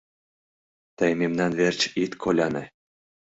[0.97, 2.63] Тый мемнан верч ит коляне.